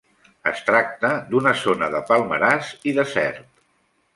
[0.51, 3.47] Es tracta d'una zona de palmerars i desert.